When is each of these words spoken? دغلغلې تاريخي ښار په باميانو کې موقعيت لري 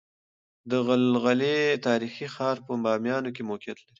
دغلغلې 0.71 1.57
تاريخي 1.87 2.27
ښار 2.35 2.57
په 2.65 2.73
باميانو 2.83 3.33
کې 3.35 3.41
موقعيت 3.49 3.77
لري 3.79 3.85